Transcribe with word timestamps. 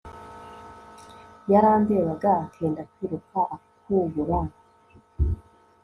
yarandebaga 1.51 2.31
akenda 2.43 2.81
kwiruka 2.91 3.39
akubura 3.55 4.37